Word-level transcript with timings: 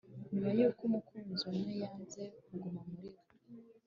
nyuma 0.31 0.49
yuko 0.57 0.81
umukunzi 0.87 1.43
umwe 1.51 1.71
yanze 1.81 2.21
kuguma 2.45 2.81
muri 2.89 3.07
we 3.15 3.21